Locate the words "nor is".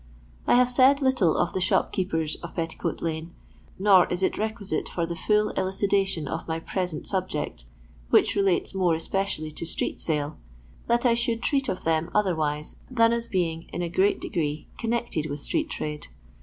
3.77-4.23